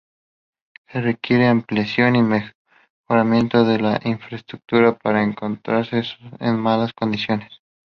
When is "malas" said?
6.57-6.91